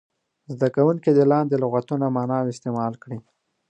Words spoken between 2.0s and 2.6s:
معنا او